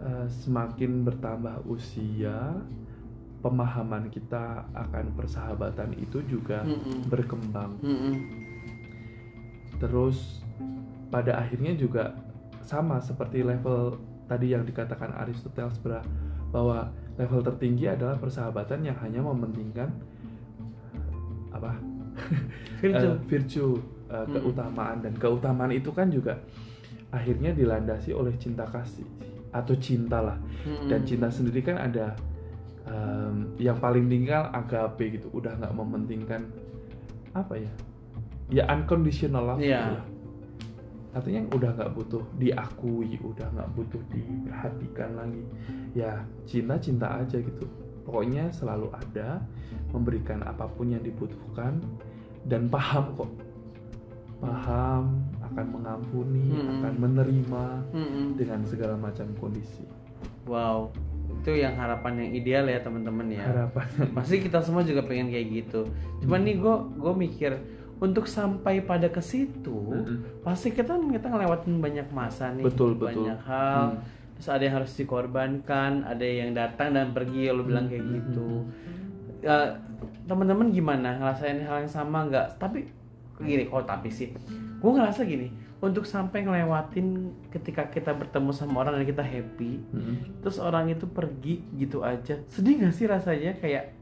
eh, 0.03 0.27
semakin 0.27 1.07
bertambah 1.07 1.63
usia 1.71 2.55
pemahaman 3.39 4.11
kita 4.11 4.67
akan 4.75 5.15
persahabatan 5.15 5.95
itu 5.95 6.19
juga 6.27 6.67
Mm-mm. 6.67 7.07
berkembang 7.07 7.79
Mm-mm. 7.81 8.15
Terus 9.79 10.43
pada 11.09 11.39
akhirnya 11.39 11.73
juga 11.79 12.19
sama 12.67 12.99
seperti 13.01 13.47
level 13.47 13.97
tadi 14.27 14.53
yang 14.53 14.67
dikatakan 14.67 15.15
Aristoteles 15.17 15.79
bahwa 16.51 16.91
level 17.17 17.41
tertinggi 17.47 17.89
adalah 17.89 18.19
persahabatan 18.19 18.85
yang 18.85 18.99
hanya 19.01 19.23
mementingkan 19.23 19.89
apa 21.55 21.79
Virtu. 22.83 23.07
Eh, 23.07 23.19
virtue, 23.27 23.75
Hmm. 24.09 24.25
keutamaan 24.25 25.05
dan 25.05 25.13
keutamaan 25.21 25.69
itu 25.69 25.93
kan 25.93 26.09
juga 26.09 26.41
akhirnya 27.13 27.53
dilandasi 27.53 28.17
oleh 28.17 28.33
cinta 28.41 28.65
kasih 28.65 29.05
atau 29.53 29.77
cinta 29.77 30.25
lah 30.25 30.41
Mm-mm. 30.65 30.89
dan 30.89 31.05
cinta 31.05 31.29
sendiri 31.29 31.61
kan 31.61 31.77
ada 31.77 32.17
em, 32.89 33.35
yang 33.61 33.77
paling 33.77 34.09
tinggi 34.09 34.33
kan 34.33 34.49
agape 34.51 35.13
gitu 35.13 35.29
udah 35.31 35.53
nggak 35.55 35.73
mementingkan 35.73 36.49
apa 37.37 37.61
ya 37.61 37.73
ya 38.49 38.65
unconditional 38.73 39.45
love 39.45 39.61
Iya. 39.61 39.77
gitu 39.79 39.93
lah. 39.95 40.07
artinya 41.09 41.41
udah 41.53 41.71
nggak 41.77 41.93
butuh 41.93 42.23
diakui 42.37 43.17
udah 43.21 43.49
nggak 43.53 43.71
butuh 43.75 44.01
diperhatikan 44.09 45.11
lagi 45.17 45.43
ya 45.93 46.21
cinta 46.45 46.77
cinta 46.79 47.21
aja 47.21 47.37
gitu 47.37 47.65
pokoknya 48.05 48.49
selalu 48.53 48.89
ada 48.93 49.41
memberikan 49.93 50.41
apa 50.45 50.65
pun 50.69 50.93
yang 50.93 51.05
dibutuhkan 51.05 51.81
dan 52.49 52.69
paham 52.69 53.13
kok 53.17 53.31
paham 54.39 55.27
akan 55.43 55.67
mengampuni, 55.75 56.47
Mm-mm. 56.55 56.71
akan 56.79 56.93
menerima 57.03 57.65
Mm-mm. 57.91 58.27
dengan 58.39 58.63
segala 58.63 58.95
macam 58.95 59.27
kondisi. 59.43 59.83
Wow, 60.47 60.95
itu 61.49 61.65
yang 61.65 61.75
harapan 61.75 62.13
yang 62.21 62.31
ideal 62.35 62.65
ya 62.69 62.79
teman-teman 62.79 63.25
ya. 63.33 63.41
Harapannya 63.43 64.13
Pasti 64.21 64.37
kita 64.39 64.61
semua 64.61 64.85
juga 64.85 65.01
pengen 65.01 65.33
kayak 65.33 65.49
gitu. 65.51 65.89
Cuman 66.21 66.45
nih 66.45 66.61
gue 66.61 66.77
gue 66.95 67.15
mikir 67.17 67.53
untuk 67.99 68.29
sampai 68.29 68.79
pada 68.79 69.09
ke 69.09 69.19
situ, 69.19 69.75
Mm-mm. 69.91 70.45
pasti 70.45 70.71
kita 70.71 70.95
kita 70.95 71.27
ngelewatin 71.27 71.81
banyak 71.81 72.07
masa 72.13 72.53
nih, 72.53 72.63
Betul, 72.63 72.95
betul. 72.95 73.25
banyak 73.27 73.41
hal. 73.43 73.83
Hmm. 73.91 74.05
Terus 74.37 74.49
ada 74.49 74.63
yang 74.63 74.77
harus 74.77 74.93
dikorbankan, 74.95 76.07
ada 76.07 76.23
yang 76.23 76.55
datang 76.55 76.95
dan 76.95 77.11
pergi. 77.11 77.49
Lo 77.49 77.65
bilang 77.65 77.91
kayak 77.91 78.05
Hmm, 78.05 78.15
gitu. 78.15 78.49
Eh, 79.41 79.69
teman-teman 80.25 80.71
gimana 80.71 81.17
ngerasain 81.17 81.59
hal 81.59 81.83
yang 81.83 81.91
sama 81.91 82.29
nggak? 82.29 82.61
Tapi 82.61 82.87
gini, 83.41 83.67
oh 83.67 83.83
tapi 83.83 84.13
sih, 84.13 84.31
gue 84.79 84.91
ngerasa 84.93 85.25
gini. 85.25 85.51
Untuk 85.79 86.11
sampai 86.11 86.43
ngelewatin 86.43 87.31
ketika 87.55 87.87
kita 87.87 88.11
bertemu 88.11 88.51
sama 88.51 88.83
orang 88.83 88.99
dan 88.99 89.07
kita 89.07 89.23
happy, 89.23 89.79
Mm-mm. 89.95 90.43
terus 90.43 90.59
orang 90.59 90.91
itu 90.91 91.07
pergi 91.07 91.63
gitu 91.79 92.03
aja. 92.03 92.35
Sedih 92.51 92.83
gak 92.83 92.95
sih 92.99 93.07
rasanya? 93.07 93.55
Kayak 93.63 93.95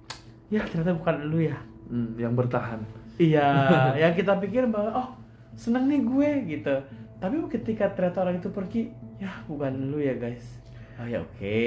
ya 0.48 0.64
ternyata 0.64 0.96
bukan 0.96 1.28
lu 1.28 1.44
ya. 1.44 1.58
Mm, 1.92 2.16
yang 2.16 2.32
bertahan. 2.32 2.80
iya 3.16 3.48
yang 4.02 4.12
kita 4.16 4.36
pikir 4.40 4.68
bahwa 4.72 4.90
oh 4.92 5.08
seneng 5.52 5.84
nih 5.88 6.00
gue 6.00 6.30
gitu. 6.56 6.74
Tapi 7.20 7.34
ketika 7.52 7.92
ternyata 7.92 8.24
orang 8.24 8.40
itu 8.40 8.48
pergi 8.48 8.82
ya 9.20 9.32
bukan 9.44 9.92
lu 9.92 10.00
ya 10.00 10.16
guys. 10.16 10.44
Oh 10.96 11.04
ya 11.04 11.20
oke. 11.20 11.60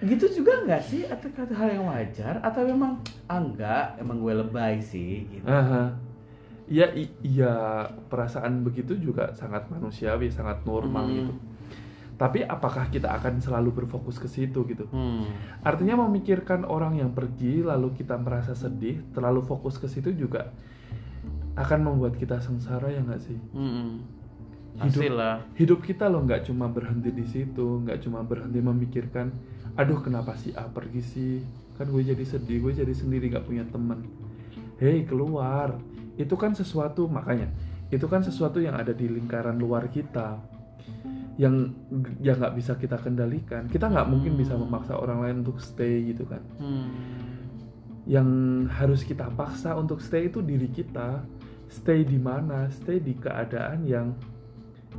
Gitu 0.00 0.24
juga 0.40 0.62
nggak 0.62 0.82
sih? 0.86 1.10
Atau 1.10 1.26
hal 1.58 1.74
yang 1.74 1.90
wajar? 1.90 2.38
Atau 2.38 2.64
memang 2.70 3.02
ah 3.26 3.42
enggak 3.42 3.98
emang 3.98 4.22
gue 4.22 4.34
lebay 4.34 4.78
sih 4.78 5.26
gitu. 5.26 5.46
Aha. 5.46 6.09
Ya, 6.70 6.86
iya 7.26 7.54
perasaan 8.06 8.62
begitu 8.62 8.94
juga 8.94 9.34
sangat 9.34 9.66
manusiawi, 9.68 10.30
sangat 10.30 10.62
normal 10.62 11.10
Hmm. 11.10 11.16
gitu. 11.18 11.34
Tapi 12.14 12.44
apakah 12.44 12.92
kita 12.92 13.10
akan 13.16 13.40
selalu 13.42 13.82
berfokus 13.82 14.20
ke 14.20 14.28
situ 14.28 14.62
gitu? 14.70 14.86
hmm. 14.86 15.64
Artinya 15.66 16.06
memikirkan 16.06 16.62
orang 16.68 17.00
yang 17.00 17.10
pergi 17.10 17.64
lalu 17.64 17.96
kita 17.96 18.14
merasa 18.20 18.54
sedih, 18.54 19.02
terlalu 19.10 19.42
fokus 19.42 19.80
ke 19.82 19.90
situ 19.90 20.14
juga 20.14 20.52
akan 21.58 21.80
membuat 21.90 22.14
kita 22.14 22.38
sengsara 22.38 22.92
ya 22.92 23.02
nggak 23.02 23.20
sih? 23.24 23.38
Hmm. 23.50 24.04
Hidup-. 24.78 25.02
Hidup 25.58 25.80
kita 25.82 26.06
loh 26.06 26.22
nggak 26.22 26.46
cuma 26.46 26.70
berhenti 26.70 27.10
di 27.10 27.26
situ, 27.26 27.82
nggak 27.82 27.98
cuma 28.06 28.22
berhenti 28.22 28.62
memikirkan, 28.62 29.34
aduh 29.74 29.98
kenapa 29.98 30.38
si 30.38 30.54
A 30.54 30.70
pergi 30.70 31.02
sih? 31.02 31.34
Kan 31.74 31.90
gue 31.90 32.04
jadi 32.04 32.22
sedih, 32.22 32.62
gue 32.62 32.72
jadi 32.78 32.94
sendiri 32.94 33.32
nggak 33.32 33.48
punya 33.48 33.64
teman. 33.66 34.06
Hei 34.76 35.04
keluar, 35.04 35.76
itu 36.18 36.34
kan 36.34 36.54
sesuatu 36.56 37.06
makanya 37.06 37.50
itu 37.90 38.06
kan 38.06 38.22
sesuatu 38.22 38.62
yang 38.62 38.78
ada 38.78 38.94
di 38.94 39.10
lingkaran 39.10 39.58
luar 39.58 39.90
kita 39.90 40.38
yang 41.40 41.72
yang 42.20 42.36
nggak 42.36 42.52
bisa 42.52 42.76
kita 42.76 43.00
kendalikan. 43.00 43.64
Kita 43.64 43.88
nggak 43.88 44.08
mungkin 44.12 44.36
bisa 44.36 44.52
memaksa 44.60 44.92
orang 44.92 45.24
lain 45.24 45.36
untuk 45.40 45.56
stay 45.56 46.12
gitu 46.12 46.28
kan. 46.28 46.44
Hmm. 46.60 46.92
Yang 48.04 48.28
harus 48.76 49.00
kita 49.08 49.32
paksa 49.32 49.72
untuk 49.72 50.04
stay 50.04 50.28
itu 50.28 50.44
diri 50.44 50.68
kita. 50.68 51.24
Stay 51.72 52.04
di 52.04 52.20
mana? 52.20 52.68
Stay 52.68 53.00
di 53.00 53.16
keadaan 53.16 53.88
yang 53.88 54.12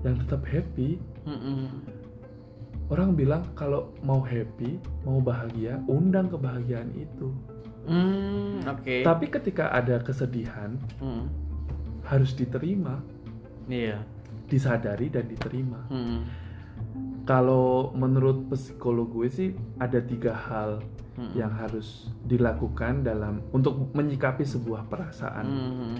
yang 0.01 0.17
tetap 0.17 0.41
happy, 0.49 0.97
Hmm. 1.21 1.85
Orang 2.89 3.13
bilang 3.13 3.45
kalau 3.53 3.93
mau 4.01 4.19
happy, 4.19 4.81
mau 5.05 5.21
bahagia, 5.21 5.77
undang 5.85 6.27
kebahagiaan 6.27 6.89
itu. 6.97 7.29
Hmm, 7.85 8.61
oke. 8.65 9.01
Tapi 9.01 9.25
ketika 9.27 9.73
ada 9.73 9.97
kesedihan, 9.99 10.77
Hmm. 11.01 11.27
harus 12.05 12.33
diterima, 12.33 13.01
Iya. 13.65 14.03
disadari 14.49 15.07
dan 15.07 15.25
diterima. 15.25 15.81
Hmm. 15.87 16.27
Kalau 17.23 17.93
menurut 17.93 18.49
psikolog 18.51 19.07
gue 19.07 19.29
sih 19.29 19.49
ada 19.77 20.01
tiga 20.01 20.33
hal 20.33 20.81
Hmm. 21.15 21.31
yang 21.37 21.51
harus 21.53 22.09
dilakukan 22.25 23.03
dalam 23.05 23.45
untuk 23.51 23.93
menyikapi 23.93 24.43
sebuah 24.43 24.89
perasaan, 24.89 25.45
Hmm. 25.45 25.95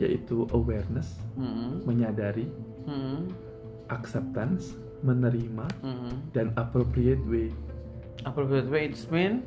yaitu 0.00 0.48
awareness, 0.50 1.20
Hmm. 1.36 1.84
menyadari, 1.84 2.48
Hmm. 2.88 3.28
acceptance, 3.90 4.74
menerima, 5.04 5.66
Hmm. 5.84 6.30
dan 6.32 6.52
appropriate 6.56 7.20
way. 7.28 7.52
Appropriate 8.24 8.68
way 8.68 8.88
it's 8.88 9.08
mean 9.08 9.44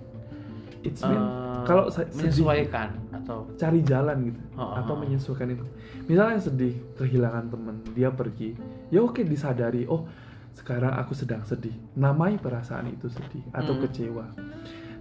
It's 0.83 0.99
mean 1.01 1.15
uh, 1.15 1.63
kalau 1.63 1.87
sa- 1.87 2.03
sedih- 2.05 2.43
menyesuaikan 2.43 2.91
atau? 3.13 3.47
Cari 3.55 3.79
jalan 3.81 4.27
gitu 4.27 4.41
Oh, 4.53 4.75
atau 4.75 4.93
oh. 4.93 4.99
menyesuaikan 4.99 5.47
itu. 5.49 5.63
Misalnya 6.03 6.37
sedih 6.37 6.75
kehilangan 6.93 7.47
temen 7.47 7.75
dia 7.89 8.11
pergi 8.11 8.51
ya 8.89 8.99
oke 8.99 9.23
disadari 9.23 9.83
oh 9.85 10.03
sekarang 10.53 10.93
aku 10.93 11.11
sedang 11.13 11.41
sedih. 11.41 11.73
Namai 11.93 12.35
perasaan 12.35 12.87
itu 12.87 13.07
sedih 13.07 13.41
atau 13.49 13.73
Hmm. 13.73 13.81
kecewa. 13.81 14.25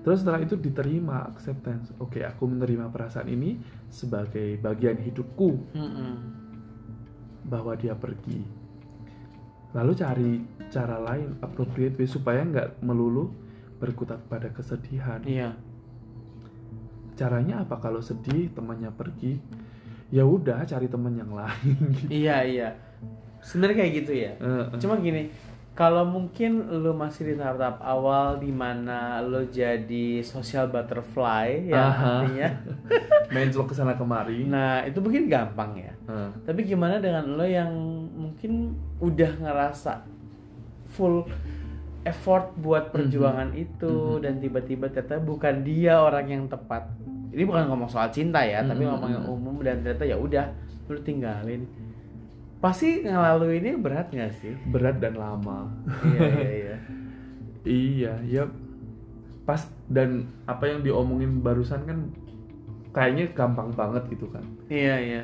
Terus 0.00 0.18
setelah 0.18 0.38
itu 0.38 0.54
diterima 0.54 1.22
acceptance. 1.24 1.90
Oke 1.96 2.22
aku 2.22 2.46
menerima 2.46 2.88
perasaan 2.88 3.26
ini 3.26 3.58
sebagai 3.88 4.56
bagian 4.56 4.96
hidupku. 4.96 5.50
Hmm. 5.72 6.14
bahwa 7.42 7.74
dia 7.74 7.92
pergi. 7.92 8.38
Lalu 9.72 9.92
cari 9.94 10.32
cara 10.68 10.96
lain 10.96 11.36
appropriate 11.38 11.96
way 11.96 12.06
supaya 12.06 12.40
nggak 12.40 12.80
melulu 12.80 13.34
berkutat 13.76 14.22
pada 14.24 14.46
kesedihan. 14.48 15.18
Iya. 15.22 15.52
Caranya 17.12 17.62
apa 17.62 17.76
kalau 17.76 18.00
sedih 18.00 18.48
temannya 18.50 18.88
pergi 18.90 19.36
ya 20.12 20.24
udah 20.24 20.64
cari 20.64 20.86
teman 20.86 21.16
yang 21.16 21.32
lain 21.32 21.76
gitu. 21.96 22.08
Iya, 22.24 22.36
iya. 22.44 22.68
Sebenarnya 23.40 23.76
kayak 23.80 23.92
gitu 24.04 24.12
ya. 24.12 24.32
Eh, 24.36 24.46
eh. 24.68 24.78
Cuma 24.78 25.00
gini, 25.00 25.32
kalau 25.72 26.04
mungkin 26.04 26.68
lu 26.68 26.92
masih 26.92 27.32
di 27.32 27.34
tahap-tahap 27.34 27.80
awal 27.80 28.36
di 28.36 28.52
mana 28.52 29.24
lu 29.24 29.48
jadi 29.48 30.20
social 30.20 30.68
butterfly 30.68 31.64
ya 31.64 31.80
Aha. 31.88 32.08
artinya. 32.22 32.48
main 33.32 33.48
celok 33.48 33.72
ke 33.72 33.74
sana 33.74 33.96
kemari 33.96 34.44
Nah, 34.44 34.84
itu 34.84 35.00
mungkin 35.00 35.32
gampang 35.32 35.80
ya. 35.80 35.96
Eh, 36.04 36.28
Tapi 36.44 36.60
gimana 36.68 37.00
dengan 37.00 37.24
lo 37.32 37.48
yang 37.48 37.72
mungkin 38.12 38.76
udah 39.00 39.32
ngerasa 39.40 40.04
full 40.92 41.24
effort 42.02 42.50
buat 42.56 42.90
perjuangan 42.90 43.54
itu 43.54 44.18
Mhm. 44.18 44.20
dan 44.20 44.34
tiba-tiba 44.38 44.86
ternyata 44.88 45.18
bukan 45.18 45.62
dia 45.62 45.98
orang 45.98 46.26
yang 46.26 46.44
tepat. 46.46 46.90
Ini 47.30 47.42
bukan 47.42 47.64
ngomong 47.66 47.88
soal 47.88 48.10
cinta 48.10 48.42
ya, 48.42 48.60
tapi 48.60 48.82
Mhm. 48.82 48.90
ngomong 48.90 49.10
yang 49.10 49.26
umum 49.26 49.56
dan 49.60 49.80
ternyata 49.80 50.04
ya 50.04 50.16
udah 50.16 50.46
lu 50.86 50.98
tinggalin. 51.00 51.62
Pasti 52.58 53.02
ngelaluin 53.02 53.58
ini 53.60 53.74
berat 53.74 54.10
gak 54.10 54.34
sih? 54.34 54.54
berat 54.68 54.98
dan 54.98 55.18
lama 55.18 55.66
iya 56.06 56.22
iya 56.22 56.50
iya. 56.54 56.76
iya 57.82 58.12
ya 58.22 58.42
pas 59.42 59.66
dan 59.86 60.30
apa 60.46 60.70
yang 60.70 60.78
diomongin 60.80 61.42
barusan 61.42 61.82
kan 61.82 61.98
kayaknya 62.92 63.34
gampang 63.34 63.74
banget 63.74 64.06
gitu 64.10 64.30
kan 64.30 64.46
Iya 64.68 64.94
iya. 64.94 65.22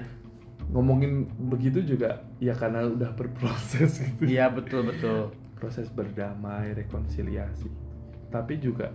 ngomongin 0.69 1.31
begitu 1.47 1.79
juga 1.85 2.27
ya 2.39 2.51
karena 2.53 2.83
udah 2.85 3.15
berproses 3.15 4.03
gitu 4.03 4.27
Iya 4.27 4.51
betul 4.51 4.91
betul. 4.91 5.31
Proses 5.59 5.91
berdamai 5.91 6.73
rekonsiliasi 6.79 7.67
tapi 8.31 8.57
juga 8.57 8.95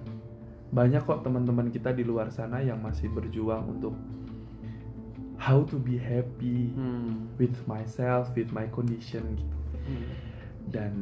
banyak 0.72 1.04
kok 1.04 1.22
teman-teman 1.22 1.70
kita 1.70 1.94
di 1.94 2.02
luar 2.02 2.32
sana 2.32 2.58
yang 2.58 2.82
masih 2.82 3.12
berjuang 3.12 3.68
untuk 3.70 3.94
how 5.38 5.62
to 5.62 5.76
be 5.76 6.00
happy 6.00 6.72
Hmm. 6.72 7.28
with 7.36 7.54
myself 7.68 8.32
with 8.34 8.50
my 8.56 8.66
condition 8.72 9.36
gitu 9.36 9.58
Hmm. 9.84 10.10
dan 10.72 10.94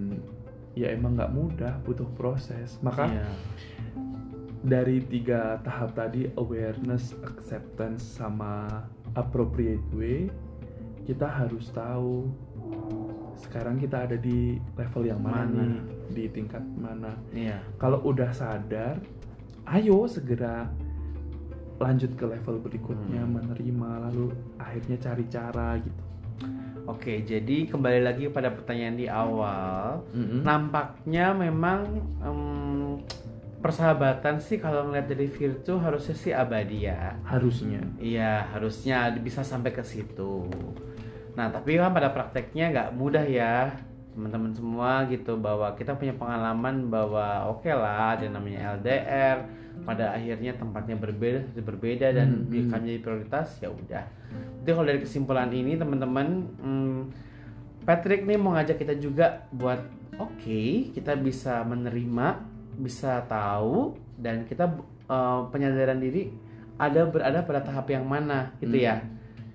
ya 0.73 0.89
emang 0.89 1.13
nggak 1.13 1.31
mudah 1.31 1.73
butuh 1.85 2.09
proses 2.17 2.81
maka 2.81 3.05
Iya. 3.05 3.27
dari 4.61 5.01
tiga 5.05 5.61
tahap 5.61 5.93
tadi 5.93 6.29
awareness 6.37 7.13
acceptance 7.21 8.01
sama 8.01 8.67
appropriate 9.13 9.83
way 9.93 10.29
kita 11.05 11.25
harus 11.27 11.69
tahu 11.69 12.29
sekarang 13.41 13.75
kita 13.75 14.05
ada 14.05 14.15
di 14.15 14.55
level 14.73 15.03
yang 15.03 15.19
mana, 15.19 15.43
Mana. 15.43 15.61
nih 15.63 15.81
di 16.09 16.23
tingkat 16.29 16.63
mana 16.73 17.11
Iya. 17.29 17.57
kalau 17.75 17.99
udah 18.01 18.29
sadar 18.29 19.01
ayo 19.67 20.05
segera 20.05 20.69
lanjut 21.77 22.13
ke 22.13 22.25
level 22.25 22.61
berikutnya 22.61 23.21
Hmm. 23.21 23.33
menerima 23.33 23.89
lalu 24.07 24.29
akhirnya 24.55 24.97
cari 24.97 25.25
cara 25.27 25.75
gitu 25.77 26.03
Oke, 26.81 27.21
jadi 27.21 27.69
kembali 27.69 28.01
lagi 28.01 28.25
pada 28.27 28.49
pertanyaan 28.49 28.97
di 28.97 29.05
awal. 29.05 30.01
Mm-mm. 30.11 30.41
nampaknya 30.41 31.29
memang 31.31 31.85
em, 32.17 32.97
persahabatan 33.61 34.41
sih 34.41 34.57
kalau 34.57 34.89
ngeliat 34.89 35.05
dari 35.05 35.29
virtu 35.29 35.77
harusnya 35.77 36.17
sih 36.17 36.33
abadi 36.33 36.89
ya. 36.89 37.21
harusnya 37.23 37.85
Iya, 38.01 38.49
harusnya 38.49 39.13
bisa 39.15 39.45
sampai 39.45 39.69
ke 39.69 39.85
situ. 39.85 40.49
Nah, 41.41 41.49
tapi 41.49 41.73
kan 41.73 41.89
pada 41.89 42.13
prakteknya 42.13 42.69
nggak 42.69 42.89
mudah 42.93 43.25
ya, 43.25 43.73
teman-teman 44.13 44.53
semua 44.53 45.09
gitu 45.09 45.41
bahwa 45.41 45.73
kita 45.73 45.97
punya 45.97 46.13
pengalaman 46.13 46.85
bahwa 46.85 47.49
oke 47.49 47.65
lah 47.65 48.13
ada 48.13 48.29
namanya 48.29 48.77
LDR, 48.77 49.41
pada 49.81 50.13
akhirnya 50.13 50.53
tempatnya 50.53 51.01
berbeda 51.01 51.41
berbeda 51.57 52.13
dan 52.13 52.45
Hmm, 52.45 52.53
hmm. 52.53 52.85
jadi 52.85 53.01
prioritas 53.01 53.57
ya 53.57 53.73
udah. 53.73 54.05
Jadi 54.61 54.69
kalau 54.69 54.85
dari 54.85 55.01
kesimpulan 55.01 55.49
ini 55.49 55.73
teman-teman, 55.81 56.45
hmm, 56.61 56.99
Patrick 57.89 58.21
nih 58.29 58.37
mau 58.37 58.53
ngajak 58.53 58.77
kita 58.77 59.01
juga 59.01 59.49
buat 59.49 59.81
oke 60.21 60.93
kita 60.93 61.17
bisa 61.17 61.65
menerima, 61.65 62.37
bisa 62.77 63.25
tahu 63.25 63.97
dan 64.21 64.45
kita 64.45 64.69
uh, 65.09 65.49
penyadaran 65.49 65.97
diri 65.97 66.29
ada 66.77 67.09
berada 67.09 67.41
pada 67.41 67.65
tahap 67.65 67.89
yang 67.89 68.05
mana 68.05 68.53
gitu 68.61 68.77
ya. 68.77 69.01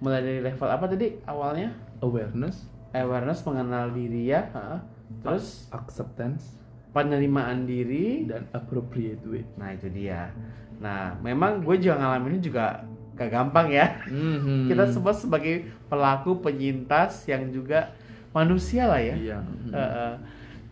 Mulai 0.00 0.20
dari 0.20 0.40
level 0.44 0.68
apa 0.68 0.84
tadi 0.88 1.16
awalnya? 1.24 1.72
awareness 2.04 2.68
Awareness 2.92 3.44
mengenal 3.44 3.92
diri 3.92 4.32
ya, 4.32 4.48
ha. 4.56 4.80
terus 5.20 5.68
acceptance 5.68 6.56
penerimaan 6.96 7.68
diri 7.68 8.24
dan 8.24 8.48
appropriate 8.56 9.20
way 9.28 9.44
Nah 9.60 9.76
itu 9.76 9.92
dia. 9.92 10.32
Nah 10.80 11.12
memang 11.20 11.60
gue 11.60 11.76
juga 11.76 12.00
ngalamin 12.00 12.40
ini 12.40 12.40
juga 12.40 12.88
gak 13.16 13.28
gampang 13.28 13.68
ya. 13.68 14.00
Mhm. 14.08 14.72
Kita 14.72 14.88
semua 14.88 15.12
sebagai 15.12 15.68
pelaku 15.92 16.40
penyintas 16.40 17.28
yang 17.28 17.52
juga 17.52 17.92
manusia 18.32 18.88
lah 18.88 19.00
ya. 19.00 19.16
iya 19.16 19.38
Eh, 19.72 19.76
eh. 19.76 20.14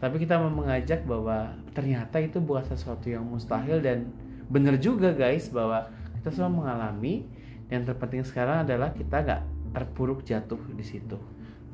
tapi 0.00 0.20
kita 0.20 0.36
mau 0.36 0.52
mengajak 0.52 1.04
bahwa 1.08 1.52
ternyata 1.72 2.20
itu 2.20 2.36
bukan 2.40 2.64
sesuatu 2.68 3.08
yang 3.08 3.24
mustahil 3.24 3.80
dan 3.80 4.08
bener 4.52 4.76
juga 4.76 5.12
guys 5.12 5.48
bahwa 5.52 5.88
kita 6.20 6.28
semua 6.32 6.52
mengalami. 6.52 7.28
Yang 7.68 7.92
terpenting 7.92 8.24
sekarang 8.24 8.68
adalah 8.68 8.92
kita 8.92 9.24
nggak 9.24 9.42
terpuruk 9.74 10.22
jatuh 10.22 10.60
di 10.72 10.84
situ. 10.84 11.18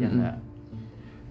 Ya 0.01 0.09
nggak. 0.09 0.37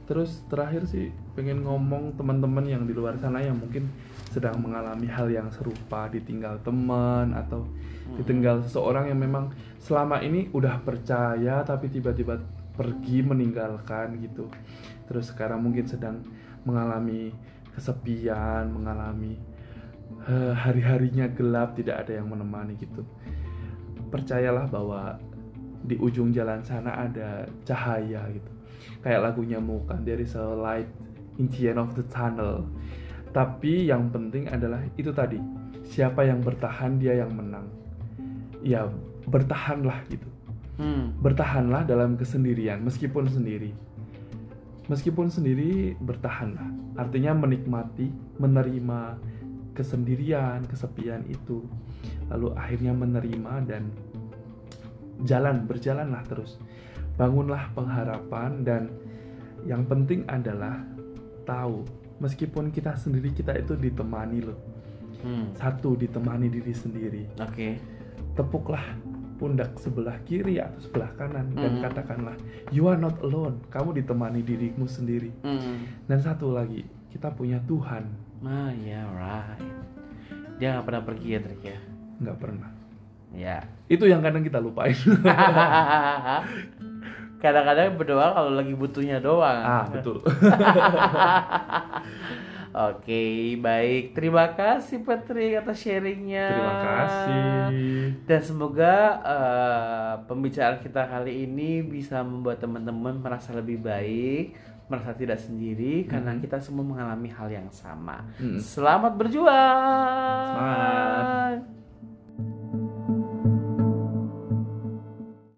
Terus 0.09 0.41
terakhir 0.49 0.89
sih 0.89 1.13
pengen 1.37 1.61
ngomong 1.61 2.17
teman-teman 2.17 2.65
yang 2.65 2.89
di 2.89 2.97
luar 2.97 3.13
sana 3.21 3.45
yang 3.45 3.61
mungkin 3.61 3.85
sedang 4.33 4.57
mengalami 4.57 5.05
hal 5.05 5.29
yang 5.29 5.53
serupa 5.53 6.09
ditinggal 6.09 6.57
teman 6.65 7.29
atau 7.37 7.69
ditinggal 8.17 8.65
seseorang 8.65 9.13
yang 9.13 9.21
memang 9.21 9.53
selama 9.77 10.17
ini 10.25 10.49
udah 10.49 10.81
percaya 10.81 11.61
tapi 11.61 11.93
tiba-tiba 11.93 12.41
pergi 12.73 13.21
meninggalkan 13.21 14.17
gitu. 14.17 14.49
Terus 15.05 15.29
sekarang 15.29 15.61
mungkin 15.61 15.85
sedang 15.85 16.25
mengalami 16.65 17.29
kesepian, 17.77 18.65
mengalami 18.73 19.37
eh, 20.25 20.53
hari-harinya 20.57 21.29
gelap, 21.29 21.77
tidak 21.77 22.07
ada 22.07 22.17
yang 22.17 22.33
menemani 22.33 22.81
gitu. 22.81 23.05
Percayalah 24.09 24.65
bahwa 24.67 25.17
di 25.85 25.95
ujung 25.97 26.35
jalan 26.35 26.61
sana 26.65 27.07
ada 27.07 27.47
cahaya 27.63 28.25
gitu. 28.33 28.51
Kayak 29.05 29.31
lagunya 29.31 29.61
Muka 29.61 29.95
a 29.95 30.43
light 30.57 30.89
in 31.39 31.47
the 31.47 31.71
end 31.71 31.79
of 31.79 31.95
the 31.95 32.03
tunnel. 32.11 32.67
Tapi 33.31 33.87
yang 33.87 34.09
penting 34.09 34.49
adalah 34.49 34.81
itu 34.97 35.13
tadi 35.13 35.39
siapa 35.87 36.25
yang 36.25 36.41
bertahan 36.41 36.99
dia 36.99 37.21
yang 37.21 37.31
menang. 37.31 37.69
Ya 38.65 38.89
bertahanlah 39.29 40.03
gitu. 40.09 40.29
Hmm. 40.79 41.11
bertahanlah 41.19 41.83
dalam 41.83 42.15
kesendirian 42.15 42.79
meskipun 42.79 43.27
sendiri. 43.27 43.75
Meskipun 44.87 45.27
sendiri 45.27 45.99
bertahanlah. 45.99 46.71
Artinya 46.95 47.35
menikmati 47.35 48.07
menerima 48.39 49.19
kesendirian 49.75 50.63
kesepian 50.71 51.27
itu 51.27 51.67
lalu 52.29 52.53
akhirnya 52.53 52.93
menerima 52.93 53.53
dan 53.65 53.89
jalan 55.23 55.67
berjalanlah 55.67 56.23
terus 56.25 56.55
bangunlah 57.15 57.67
pengharapan 57.73 58.63
dan 58.63 58.83
yang 59.67 59.83
penting 59.83 60.23
adalah 60.25 60.79
tahu 61.43 61.83
meskipun 62.17 62.71
kita 62.71 62.95
sendiri 62.95 63.31
kita 63.31 63.55
itu 63.55 63.75
ditemani 63.75 64.39
loh 64.43 64.59
Hmm. 65.19 65.51
satu 65.51 65.99
ditemani 65.99 66.47
diri 66.47 66.71
sendiri 66.71 67.27
Oke. 67.43 67.75
tepuklah 68.39 68.95
pundak 69.35 69.75
sebelah 69.75 70.15
kiri 70.23 70.63
atau 70.63 70.79
sebelah 70.79 71.11
kanan 71.19 71.51
dan 71.51 71.75
Mhm. 71.75 71.83
katakanlah 71.83 72.35
you 72.71 72.87
are 72.87 72.95
not 72.95 73.19
alone 73.19 73.59
kamu 73.67 73.99
ditemani 73.99 74.39
dirimu 74.39 74.87
sendiri 74.87 75.27
Hmm. 75.43 75.83
dan 76.07 76.23
satu 76.23 76.55
lagi 76.55 76.87
kita 77.11 77.35
punya 77.35 77.59
Tuhan 77.67 78.07
Ah 78.39 78.71
ya 78.71 79.03
right. 79.11 79.59
Dia 80.55 80.79
nggak 80.79 80.85
pernah 80.87 81.03
pergi 81.03 81.27
ya 81.35 81.39
Trik 81.43 81.63
ya. 81.67 81.79
Nggak 82.19 82.37
pernah 82.37 82.69
Ya. 83.29 83.61
itu 83.85 84.09
yang 84.09 84.25
kadang 84.25 84.41
kita 84.41 84.57
lupain 84.57 84.93
Kadang-kadang 87.39 87.95
berdoa 87.95 88.35
kalau 88.35 88.51
lagi 88.51 88.75
butuhnya 88.75 89.23
doang. 89.23 89.63
ah 89.63 89.87
betul 89.87 90.19
Oke, 92.69 93.21
baik. 93.57 94.13
Terima 94.13 94.53
kasih 94.53 95.01
Patrick 95.01 95.57
atas 95.57 95.81
sharingnya. 95.81 96.47
terima 96.51 96.75
kasih 96.77 97.33
Dan 98.27 98.41
semoga 98.43 98.93
eh, 99.23 100.13
pembicaraan 100.27 100.77
kita 100.77 101.07
kali 101.07 101.47
ini 101.47 101.81
bisa 101.81 102.21
membuat 102.21 102.61
teman-teman 102.61 103.17
merasa 103.17 103.57
lebih 103.57 103.81
baik, 103.81 104.53
merasa 104.85 105.13
tidak 105.13 105.41
sendiri 105.41 106.05
karena 106.05 106.37
kita 106.37 106.61
semua 106.61 106.85
mengalami 106.85 107.29
hal 107.29 107.49
yang 107.49 107.69
sama. 107.71 108.21
Mm. 108.37 108.61
Selamat 108.61 109.17
berjuang. 109.17 110.45
Semangat. 110.45 111.78